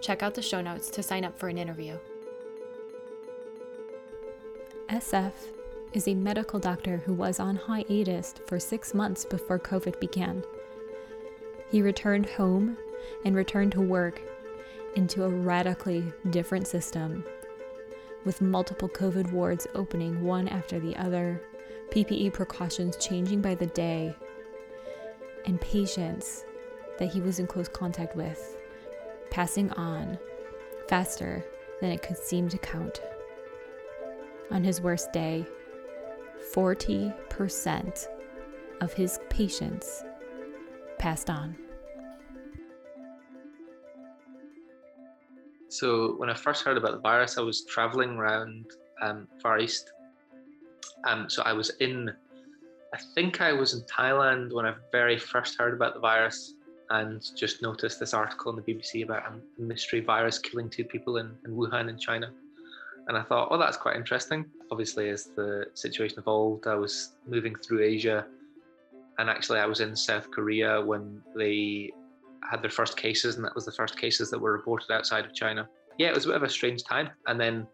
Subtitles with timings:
[0.00, 1.96] check out the show notes to sign up for an interview.
[4.88, 5.32] SF
[5.92, 10.42] is a medical doctor who was on hiatus for six months before COVID began.
[11.70, 12.76] He returned home
[13.24, 14.20] and returned to work
[14.96, 17.24] into a radically different system
[18.24, 21.40] with multiple COVID wards opening one after the other,
[21.90, 24.14] PPE precautions changing by the day,
[25.46, 26.44] and patients
[26.98, 28.59] that he was in close contact with
[29.30, 30.18] passing on
[30.88, 31.44] faster
[31.80, 33.00] than it could seem to count.
[34.50, 35.46] On his worst day,
[36.54, 38.06] 40%
[38.80, 40.04] of his patients
[40.98, 41.56] passed on.
[45.68, 48.66] So when I first heard about the virus, I was traveling around
[49.00, 49.92] um, Far East.
[51.04, 52.10] Um, so I was in,
[52.92, 56.54] I think I was in Thailand when I very first heard about the virus
[56.90, 61.18] and just noticed this article in the BBC about a mystery virus killing two people
[61.18, 62.30] in, in Wuhan in China.
[63.06, 64.44] And I thought, oh, that's quite interesting.
[64.70, 68.26] Obviously, as the situation evolved, I was moving through Asia.
[69.18, 71.90] And actually, I was in South Korea when they
[72.48, 75.34] had their first cases, and that was the first cases that were reported outside of
[75.34, 75.68] China.
[75.98, 77.10] Yeah, it was a bit of a strange time.
[77.26, 77.66] And then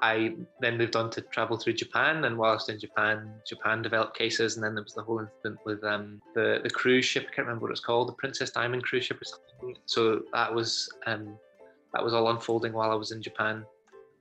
[0.00, 4.56] I then moved on to travel through Japan, and whilst in Japan, Japan developed cases,
[4.56, 7.26] and then there was the whole incident with um, the the cruise ship.
[7.30, 9.76] I can't remember what it's called, the Princess Diamond cruise ship or something.
[9.86, 11.36] So that was um,
[11.92, 13.64] that was all unfolding while I was in Japan,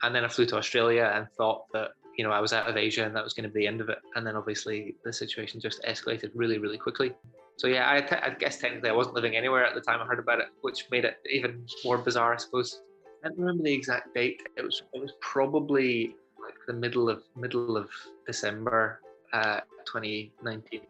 [0.03, 2.75] and then I flew to Australia and thought that you know I was out of
[2.75, 3.99] Asia and that was going to be the end of it.
[4.15, 7.13] And then obviously the situation just escalated really, really quickly.
[7.57, 10.19] So yeah, I, I guess technically I wasn't living anywhere at the time I heard
[10.19, 12.81] about it, which made it even more bizarre, I suppose.
[13.27, 14.41] Don't remember the exact date.
[14.55, 17.89] It was it was probably like the middle of middle of
[18.25, 19.01] December,
[19.33, 20.81] uh, 2019.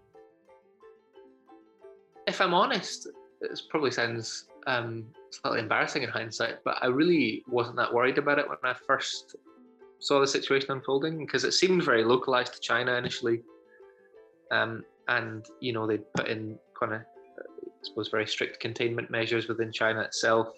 [2.28, 3.08] If I'm honest,
[3.42, 8.38] it probably sounds um, slightly embarrassing in hindsight, but I really wasn't that worried about
[8.38, 9.36] it when I first
[10.00, 13.42] saw the situation unfolding because it seemed very localized to China initially.
[14.52, 19.48] Um, and you know they put in kind of I suppose very strict containment measures
[19.48, 20.50] within China itself.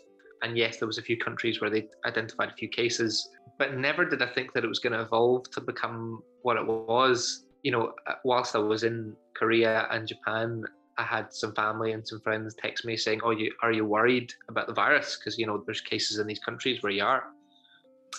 [0.42, 4.06] And yes, there was a few countries where they identified a few cases, but never
[4.06, 7.46] did I think that it was going to evolve to become what it was.
[7.64, 10.64] You know, uh, whilst I was in Korea and Japan,
[10.98, 14.32] I had some family and some friends text me saying, "Oh, you are you worried
[14.50, 15.18] about the virus?
[15.18, 17.24] Because you know there's cases in these countries where you are."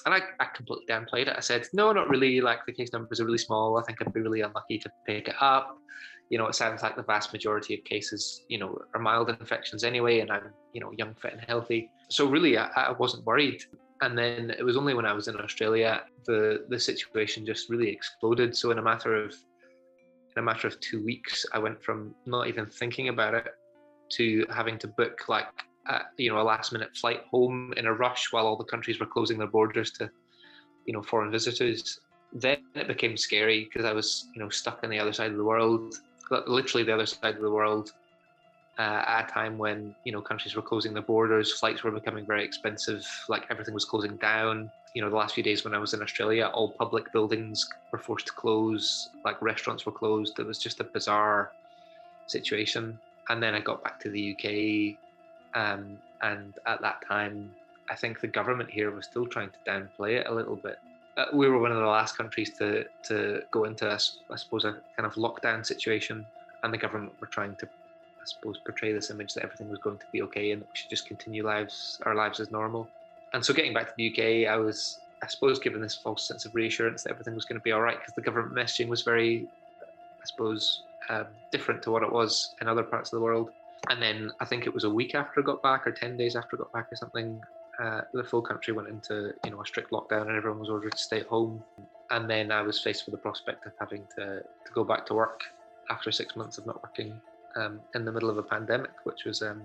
[0.07, 1.35] And I, I completely downplayed it.
[1.37, 2.41] I said, "No, not really.
[2.41, 3.79] Like the case numbers are really small.
[3.79, 5.79] I think I'd be really unlucky to pick it up
[6.31, 9.83] you know, it sounds like the vast majority of cases, you know, are mild infections
[9.83, 11.91] anyway, and I'm, you know, young, fit, and healthy.
[12.09, 13.65] So really, I, I wasn't worried.
[14.01, 17.91] And then it was only when I was in Australia the the situation just really
[17.91, 18.57] exploded.
[18.57, 19.35] So in a matter of
[20.37, 23.49] in a matter of two weeks, I went from not even thinking about it
[24.11, 25.49] to having to book like
[25.87, 29.01] a, you know a last minute flight home in a rush while all the countries
[29.01, 30.09] were closing their borders to
[30.87, 32.01] you know foreign visitors.
[32.33, 35.37] Then it became scary because I was you know stuck on the other side of
[35.37, 35.97] the world
[36.31, 37.93] literally the other side of the world
[38.79, 42.25] uh, at a time when you know countries were closing their borders, flights were becoming
[42.25, 44.71] very expensive, like everything was closing down.
[44.95, 47.99] You know, the last few days when I was in Australia, all public buildings were
[47.99, 50.39] forced to close, like restaurants were closed.
[50.39, 51.53] It was just a bizarre
[52.27, 52.99] situation.
[53.29, 57.51] And then I got back to the UK, um, and at that time,
[57.91, 60.79] I think the government here was still trying to downplay it a little bit.
[61.17, 64.73] Uh, we were one of the last countries to to go into, I suppose, a
[64.97, 66.25] kind of lockdown situation,
[66.63, 69.99] and the government were trying to, I suppose, portray this image that everything was going
[69.99, 72.89] to be okay and we should just continue lives our lives as normal.
[73.33, 76.45] And so, getting back to the UK, I was, I suppose, given this false sense
[76.45, 79.03] of reassurance that everything was going to be all right because the government messaging was
[79.03, 79.49] very,
[79.83, 83.51] I suppose, um, different to what it was in other parts of the world.
[83.89, 86.37] And then I think it was a week after I got back, or ten days
[86.37, 87.41] after I got back, or something
[87.81, 90.93] uh, the full country went into you know a strict lockdown and everyone was ordered
[90.93, 91.63] to stay at home.
[92.11, 95.15] and then I was faced with the prospect of having to, to go back to
[95.15, 95.43] work
[95.91, 97.21] after six months of not working
[97.57, 99.63] um, in the middle of a pandemic, which was um,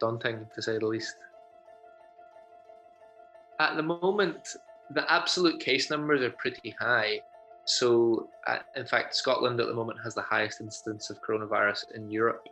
[0.00, 1.16] daunting to say the least.
[3.60, 4.56] At the moment,
[4.90, 7.20] the absolute case numbers are pretty high.
[7.64, 12.10] So, uh, in fact, Scotland at the moment has the highest incidence of coronavirus in
[12.10, 12.48] Europe.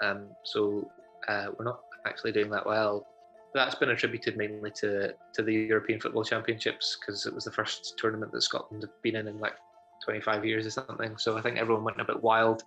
[0.00, 0.90] Um, so,
[1.28, 3.06] uh, we're not actually doing that well.
[3.54, 7.94] That's been attributed mainly to, to the European Football Championships because it was the first
[7.96, 9.54] tournament that Scotland had been in in like
[10.04, 11.16] 25 years or something.
[11.16, 12.64] So I think everyone went a bit wild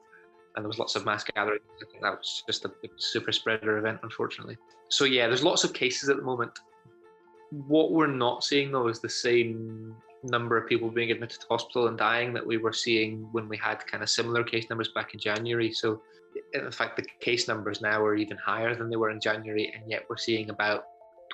[0.55, 1.61] and there was lots of mass gatherings.
[1.81, 4.57] I think that was just a super spreader event, unfortunately.
[4.89, 6.57] So yeah, there's lots of cases at the moment.
[7.51, 11.87] What we're not seeing though is the same number of people being admitted to hospital
[11.87, 15.13] and dying that we were seeing when we had kind of similar case numbers back
[15.13, 15.71] in January.
[15.71, 16.01] So
[16.53, 19.89] in fact, the case numbers now are even higher than they were in January, and
[19.89, 20.85] yet we're seeing about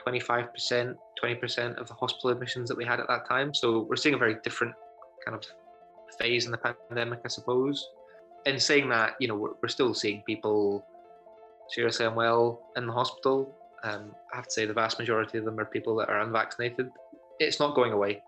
[0.06, 3.54] 25%, 20% of the hospital admissions that we had at that time.
[3.54, 4.74] So we're seeing a very different
[5.26, 5.46] kind of
[6.18, 7.88] phase in the pandemic, I suppose.
[8.46, 10.86] In saying that, you know, we're, we're still seeing people
[11.70, 13.56] seriously unwell in the hospital.
[13.84, 16.90] Um, I have to say, the vast majority of them are people that are unvaccinated.
[17.40, 18.22] It's not going away.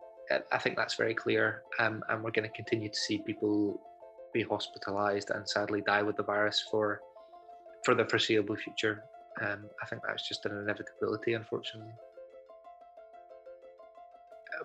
[0.51, 3.79] I think that's very clear, um, and we're going to continue to see people
[4.35, 7.01] be hospitalised and sadly die with the virus for
[7.85, 9.03] for the foreseeable future.
[9.41, 11.93] Um, I think that's just an inevitability, unfortunately.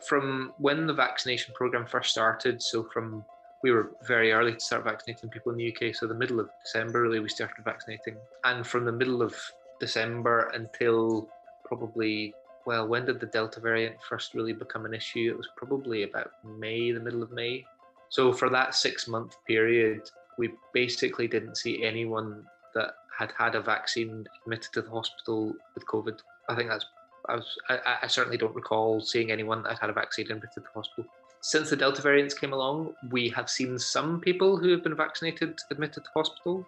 [0.09, 3.25] From when the vaccination program first started, so from
[3.63, 6.49] we were very early to start vaccinating people in the UK, so the middle of
[6.65, 8.17] December, really, we started vaccinating.
[8.45, 9.35] And from the middle of
[9.81, 11.29] December until
[11.65, 12.35] probably,
[12.65, 15.31] well, when did the Delta variant first really become an issue?
[15.31, 17.67] It was probably about May, the middle of May.
[18.11, 20.03] So for that six month period,
[20.37, 25.87] we basically didn't see anyone that had had a vaccine admitted to the hospital with
[25.87, 26.19] COVID.
[26.49, 26.85] I think that's
[27.29, 30.61] I was I, I certainly don't recall seeing anyone that had a vaccine admitted to
[30.61, 31.05] the hospital.
[31.43, 35.59] Since the Delta variants came along, we have seen some people who have been vaccinated
[35.71, 36.67] admitted to hospital.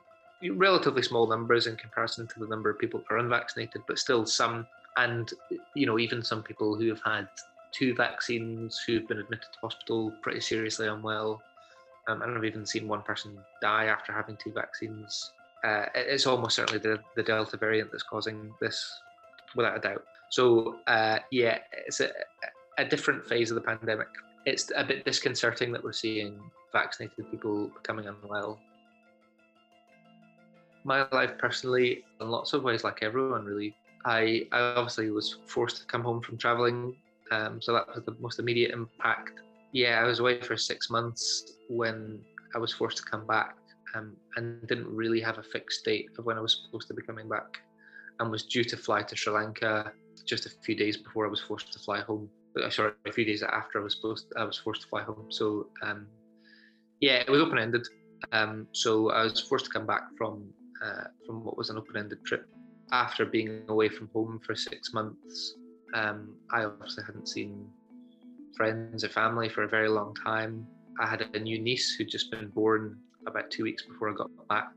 [0.50, 4.26] Relatively small numbers in comparison to the number of people who are unvaccinated, but still
[4.26, 4.66] some.
[4.96, 5.30] And
[5.74, 7.28] you know, even some people who have had
[7.72, 11.42] two vaccines who've been admitted to hospital pretty seriously unwell.
[12.08, 15.32] Um, and I've even seen one person die after having two vaccines.
[15.64, 19.00] Uh, it's almost certainly the, the Delta variant that's causing this,
[19.54, 20.04] without a doubt.
[20.30, 22.10] So, uh, yeah, it's a,
[22.78, 24.08] a different phase of the pandemic.
[24.44, 26.40] It's a bit disconcerting that we're seeing
[26.72, 28.58] vaccinated people becoming unwell.
[30.84, 35.76] My life personally, in lots of ways, like everyone, really, I, I obviously was forced
[35.76, 36.96] to come home from traveling
[37.32, 39.40] um, so that was the most immediate impact.
[39.73, 42.20] Yeah, I was away for six months when
[42.55, 43.56] I was forced to come back
[43.94, 47.02] um, and didn't really have a fixed date of when I was supposed to be
[47.02, 47.62] coming back
[48.20, 49.93] and was due to fly to Sri Lanka
[50.26, 52.29] just a few days before I was forced to fly home.
[52.62, 55.02] Uh, sorry, a few days after I was supposed to, I was forced to fly
[55.02, 55.26] home.
[55.31, 56.06] So um,
[57.00, 57.87] yeah, it was open ended.
[58.32, 60.52] Um, so I was forced to come back from
[60.84, 62.46] uh, from what was an open ended trip
[62.93, 65.55] after being away from home for six months
[65.94, 67.68] um, I obviously hadn't seen
[68.56, 70.66] friends or family for a very long time.
[71.00, 74.30] I had a new niece who'd just been born about two weeks before I got
[74.48, 74.70] back,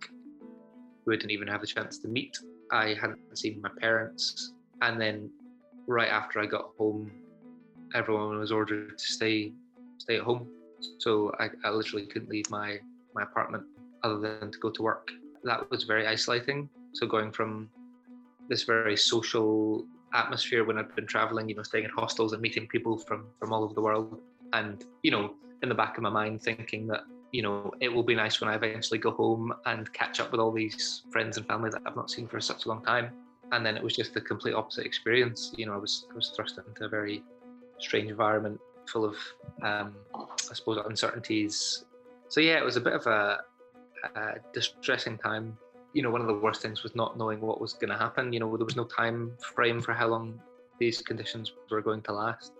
[1.06, 2.38] who I didn't even have the chance to meet.
[2.72, 4.54] I hadn't seen my parents.
[4.82, 5.30] And then
[5.88, 7.12] right after I got home,
[7.94, 9.52] everyone was ordered to stay
[9.98, 10.48] stay at home.
[11.00, 12.80] So I, I literally couldn't leave my,
[13.14, 13.64] my apartment
[14.04, 15.10] other than to go to work.
[15.44, 16.70] That was very isolating.
[16.94, 17.70] So going from
[18.50, 22.68] this very social atmosphere when I'd been traveling, you know, staying in hostels and meeting
[22.68, 24.20] people from from all over the world.
[24.54, 25.34] And, you know,
[25.64, 28.50] in the back of my mind thinking that, you know, it will be nice when
[28.50, 31.96] I eventually go home and catch up with all these friends and family that I've
[31.96, 33.12] not seen for such a long time.
[33.52, 35.54] And then it was just the complete opposite experience.
[35.58, 37.24] You know, I was I was thrust into a very
[37.80, 39.16] strange environment full of
[39.62, 41.84] um, I suppose uncertainties.
[42.30, 43.40] So yeah, it was a bit of a,
[44.16, 45.58] a distressing time
[45.96, 48.34] you know, one of the worst things was not knowing what was going to happen.
[48.34, 50.42] You know, there was no time frame for how long
[50.78, 52.52] these conditions were going to last.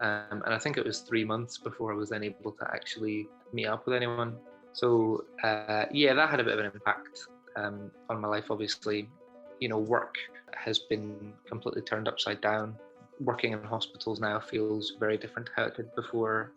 [0.00, 3.28] Um, and I think it was three months before I was then able to actually
[3.52, 4.38] meet up with anyone.
[4.72, 7.20] So uh, yeah, that had a bit of an impact
[7.56, 8.46] um, on my life.
[8.50, 9.10] Obviously,
[9.60, 10.16] you know, work
[10.54, 12.76] has been completely turned upside down.
[13.20, 16.52] Working in hospitals now feels very different to how it did before.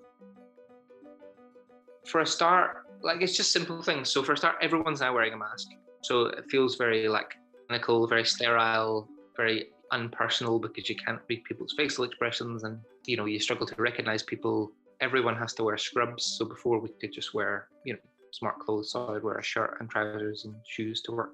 [2.05, 4.09] For a start, like it's just simple things.
[4.11, 5.67] So for a start, everyone's now wearing a mask.
[6.03, 7.35] So it feels very like
[7.67, 13.25] clinical, very sterile, very unpersonal because you can't read people's facial expressions and you know
[13.25, 14.71] you struggle to recognize people.
[14.99, 16.23] Everyone has to wear scrubs.
[16.37, 17.99] So before we could just wear you know
[18.31, 21.31] smart clothes, so I'd wear a shirt and trousers and shoes to work.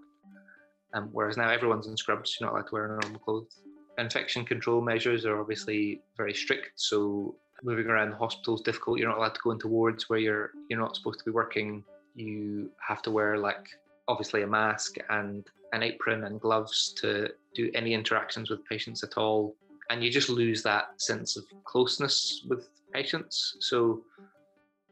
[0.94, 3.62] Um, whereas now everyone's in scrubs, you're not allowed to wear normal clothes.
[3.98, 6.72] Infection control measures are obviously very strict.
[6.76, 9.00] So moving around the hospital is difficult.
[9.00, 11.84] You're not allowed to go into wards where you're you're not supposed to be working.
[12.16, 13.68] You have to wear like
[14.08, 19.18] obviously a mask and an apron and gloves to do any interactions with patients at
[19.18, 19.56] all.
[19.90, 23.58] And you just lose that sense of closeness with patients.
[23.60, 24.02] So,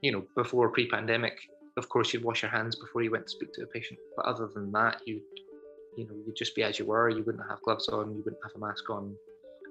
[0.01, 1.37] you know, before pre-pandemic,
[1.77, 3.99] of course, you'd wash your hands before you went to speak to a patient.
[4.15, 5.21] But other than that, you'd
[5.97, 7.09] you know, you'd just be as you were.
[7.09, 8.11] You wouldn't have gloves on.
[8.15, 9.15] You wouldn't have a mask on,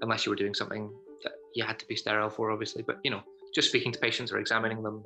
[0.02, 0.90] unless you were doing something
[1.22, 2.82] that you had to be sterile for, obviously.
[2.82, 3.22] But you know,
[3.54, 5.04] just speaking to patients or examining them,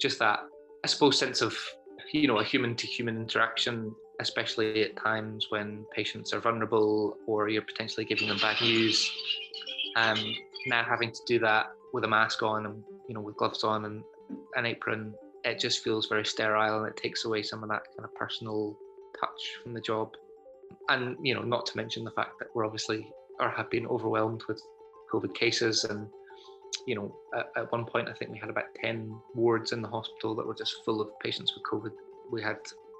[0.00, 0.40] just that,
[0.84, 1.56] I suppose, sense of
[2.12, 7.48] you know, a human to human interaction, especially at times when patients are vulnerable or
[7.48, 9.10] you're potentially giving them bad news.
[9.96, 10.34] Um,
[10.66, 13.84] now having to do that with a mask on and you know with gloves on
[13.84, 14.04] and
[14.56, 18.04] an apron, it just feels very sterile and it takes away some of that kind
[18.04, 18.76] of personal
[19.18, 20.12] touch from the job.
[20.88, 24.42] And you know, not to mention the fact that we're obviously or have been overwhelmed
[24.48, 24.62] with
[25.12, 26.08] COVID cases and
[26.86, 29.88] you know, at, at, one point, I think we had about 10 wards in the
[29.88, 31.92] hospital that were just full of patients with COVID.
[32.30, 32.56] We had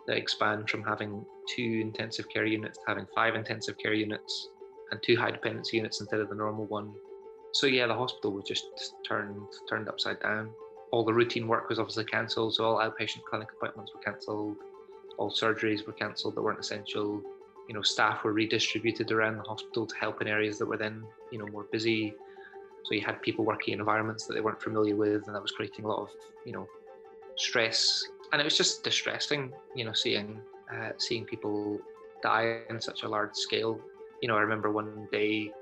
[0.06, 4.50] to expand from having two intensive care units to having five intensive care units
[4.90, 6.92] and two high dependency units instead of the normal one.
[7.54, 8.66] So yeah, the hospital was just
[9.06, 10.50] turned turned upside down.
[10.90, 14.56] All the routine work was obviously cancelled, so all outpatient clinic appointments were cancelled,
[15.18, 17.22] all surgeries were cancelled that weren't essential.
[17.69, 21.04] You know, staff were redistributed around the hospital to help in areas that were then,
[21.31, 22.14] you know, more busy.
[22.85, 25.52] So you had people working in environments that they weren't familiar with, and that was
[25.52, 26.09] creating a lot of,
[26.45, 26.66] you know,
[27.37, 28.04] stress.
[28.33, 30.40] And it was just distressing, you know, seeing
[30.73, 31.81] uh, seeing people
[32.23, 33.78] die in such a large scale.
[34.21, 35.52] You know, I remember one day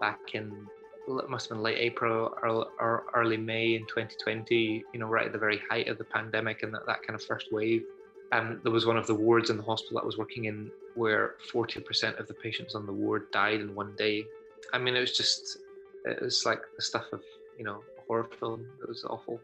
[0.00, 0.66] back in
[1.08, 4.84] it must have been late April or, early May in 2020.
[4.92, 7.24] You know, right at the very height of the pandemic and that, that kind of
[7.24, 7.84] first wave.
[8.32, 10.70] And there was one of the wards in the hospital that I was working in
[10.94, 14.24] where 40% of the patients on the ward died in one day.
[14.72, 15.58] I mean, it was just
[16.04, 17.22] it was like the stuff of
[17.58, 18.66] you know a horror film.
[18.82, 19.40] It was awful.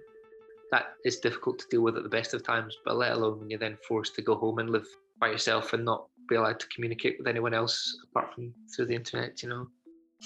[0.71, 3.51] That is difficult to deal with at the best of times, but let alone when
[3.51, 4.87] you're then forced to go home and live
[5.21, 8.95] by yourself and not be allowed to communicate with anyone else apart from through the
[8.95, 9.43] internet.
[9.43, 9.69] You know,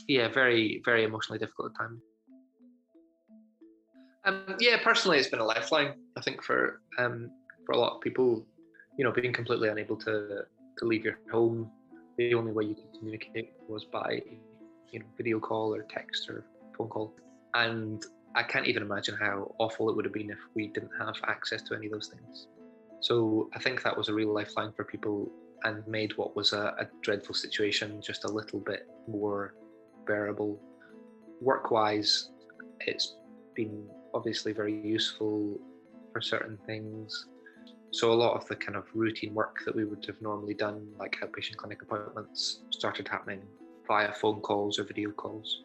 [0.09, 2.03] yeah, very very emotionally difficult at times.
[4.25, 5.95] Um, yeah, personally, it's been a lifeline.
[6.17, 7.31] I think for um,
[7.67, 8.47] for a lot of people,
[8.97, 10.45] you know, being completely unable to
[10.79, 11.71] to leave your home,
[12.19, 14.23] the only way you could communicate was by
[14.91, 16.45] you know, video call or text or
[16.77, 17.15] phone call.
[17.55, 18.05] And
[18.35, 21.63] I can't even imagine how awful it would have been if we didn't have access
[21.63, 22.49] to any of those things.
[23.01, 25.31] So I think that was a real lifeline for people
[25.65, 29.55] and made what was a, a dreadful situation just a little bit more
[30.07, 30.61] bearable.
[31.41, 32.31] Work wise,
[32.81, 33.17] it's
[33.55, 35.59] been obviously very useful
[36.13, 37.27] for certain things.
[37.97, 40.87] So a lot of the kind of routine work that we would have normally done,
[40.99, 43.41] like outpatient clinic appointments, started happening
[43.89, 45.63] via phone calls or video calls.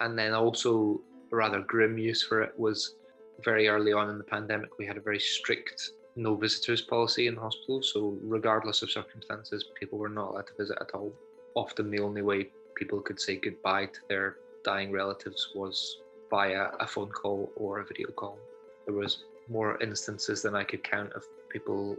[0.00, 1.00] And then also
[1.32, 2.96] a rather grim use for it was
[3.42, 7.36] very early on in the pandemic, we had a very strict no visitors policy in
[7.36, 7.82] the hospital.
[7.82, 11.14] So regardless of circumstances, people were not allowed to visit at all.
[11.54, 15.96] Often the only way people could say goodbye to their dying relatives was
[16.28, 18.38] via a phone call or a video call.
[18.84, 21.96] There was more instances than I could count of people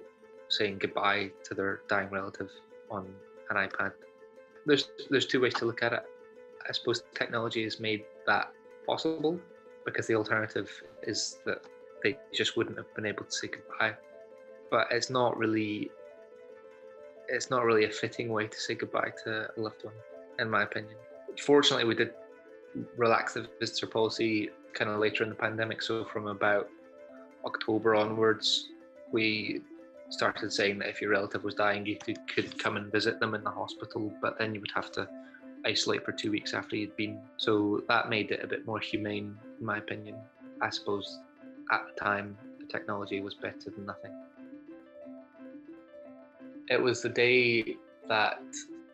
[0.49, 2.49] saying goodbye to their dying relative
[2.89, 3.07] on
[3.49, 3.93] an iPad
[4.65, 6.03] there's there's two ways to look at it.
[6.67, 8.51] I suppose technology has made that
[8.85, 9.39] possible
[9.85, 10.69] because the alternative
[11.03, 11.63] is that
[12.03, 13.95] they just wouldn't have been able to say goodbye.
[14.69, 15.91] But it's not really
[17.27, 19.93] it's not really a fitting way to say goodbye to a loved one,
[20.39, 20.95] in my opinion.
[21.39, 22.11] Fortunately, we did
[22.97, 25.81] relax the visitor policy kind of later in the pandemic.
[25.81, 26.69] So from about
[27.45, 28.69] October onwards,
[29.11, 29.61] we
[30.09, 33.33] started saying that if your relative was dying, you could, could come and visit them
[33.33, 35.07] in the hospital, but then you would have to
[35.65, 37.19] isolate for two weeks after you'd been.
[37.37, 40.15] So that made it a bit more humane, in my opinion.
[40.61, 41.19] I suppose
[41.71, 44.11] at the time, the technology was better than nothing.
[46.69, 47.77] It was the day
[48.07, 48.41] that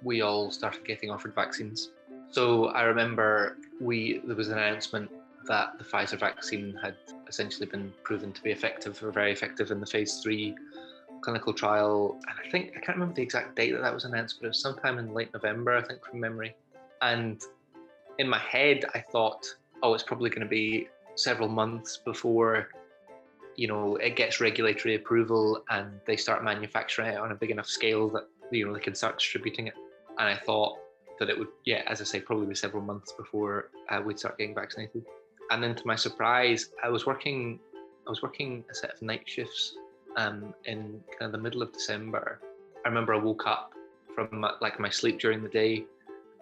[0.03, 1.91] we all started getting offered vaccines.
[2.29, 5.09] So I remember we there was an announcement
[5.45, 6.95] that the Pfizer vaccine had
[7.27, 10.55] essentially been proven to be effective or very effective in the phase three
[11.21, 14.37] clinical trial, and I think I can't remember the exact date that that was announced,
[14.39, 16.55] but it was sometime in late November, I think, from memory.
[17.01, 17.41] And
[18.19, 19.45] in my head, I thought,
[19.83, 22.69] oh, it's probably going to be several months before,
[23.55, 27.67] you know, it gets regulatory approval and they start manufacturing it on a big enough
[27.67, 29.73] scale that you know they can start distributing it.
[30.19, 30.77] And I thought
[31.19, 34.37] that it would, yeah, as I say, probably be several months before uh, we'd start
[34.37, 35.03] getting vaccinated.
[35.51, 37.59] And then, to my surprise, I was working,
[38.05, 39.75] I was working a set of night shifts
[40.17, 42.41] um, in kind of the middle of December.
[42.85, 43.71] I remember I woke up
[44.13, 45.85] from my, like my sleep during the day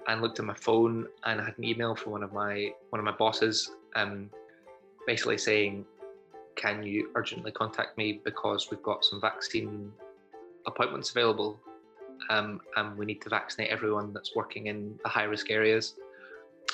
[0.07, 2.99] and looked at my phone and I had an email from one of my one
[2.99, 4.29] of my bosses um,
[5.05, 5.85] basically saying,
[6.55, 9.91] "Can you urgently contact me because we've got some vaccine
[10.65, 11.59] appointments available,
[12.29, 15.95] um, and we need to vaccinate everyone that's working in the high risk areas."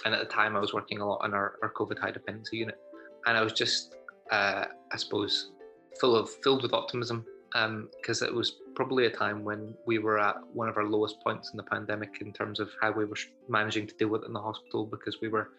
[0.06, 2.58] And at the time, I was working a lot on our, our COVID high dependency
[2.58, 2.80] unit,
[3.26, 3.96] and I was just,
[4.32, 5.52] uh, I suppose,
[6.00, 10.18] full of filled with optimism because um, it was probably a time when we were
[10.20, 13.18] at one of our lowest points in the pandemic in terms of how we were
[13.50, 15.50] managing to deal with it in the hospital because we were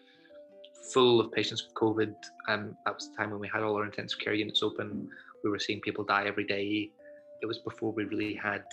[0.91, 2.15] full of patients with COVID.
[2.47, 5.07] Um, that was the time when we had all our intensive care units open.
[5.43, 6.89] We were seeing people die every day.
[7.41, 8.63] It was before we really had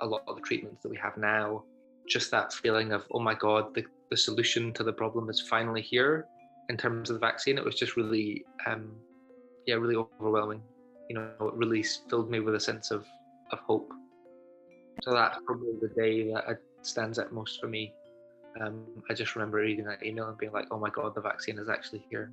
[0.00, 1.64] a lot of the treatments that we have now.
[2.08, 5.82] Just that feeling of, oh my God, the, the solution to the problem is finally
[5.82, 6.26] here
[6.68, 7.58] in terms of the vaccine.
[7.58, 8.92] It was just really, um,
[9.66, 10.62] yeah, really overwhelming
[11.12, 13.04] you know, it really filled me with a sense of,
[13.50, 13.92] of hope.
[15.02, 17.92] So that's probably the day that stands out most for me.
[18.58, 21.58] Um, I just remember reading that email and being like, oh my God, the vaccine
[21.58, 22.32] is actually here.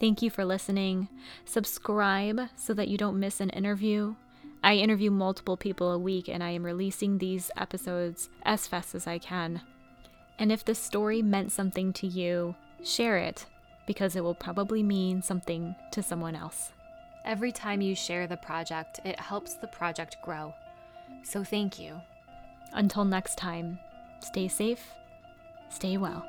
[0.00, 1.08] Thank you for listening.
[1.44, 4.16] Subscribe so that you don't miss an interview.
[4.62, 9.06] I interview multiple people a week and I am releasing these episodes as fast as
[9.06, 9.60] I can.
[10.38, 13.46] And if the story meant something to you, share it
[13.86, 16.72] because it will probably mean something to someone else.
[17.24, 20.54] Every time you share the project, it helps the project grow.
[21.22, 22.00] So thank you.
[22.72, 23.78] Until next time,
[24.20, 24.92] stay safe,
[25.70, 26.26] stay well.